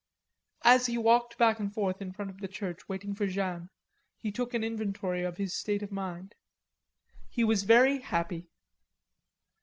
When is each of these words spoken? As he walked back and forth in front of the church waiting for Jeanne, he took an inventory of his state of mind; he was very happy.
As 0.63 0.87
he 0.87 0.97
walked 0.97 1.37
back 1.37 1.59
and 1.59 1.71
forth 1.71 2.01
in 2.01 2.11
front 2.11 2.31
of 2.31 2.39
the 2.39 2.47
church 2.47 2.89
waiting 2.89 3.13
for 3.13 3.27
Jeanne, 3.27 3.69
he 4.17 4.31
took 4.31 4.55
an 4.55 4.63
inventory 4.63 5.21
of 5.21 5.37
his 5.37 5.55
state 5.55 5.83
of 5.83 5.91
mind; 5.91 6.33
he 7.29 7.43
was 7.43 7.61
very 7.61 7.99
happy. 7.99 8.49